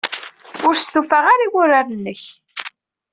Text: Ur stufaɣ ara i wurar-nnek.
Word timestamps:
Ur 0.67 0.73
stufaɣ 0.77 1.25
ara 1.33 1.43
i 1.45 1.49
wurar-nnek. 1.53 2.21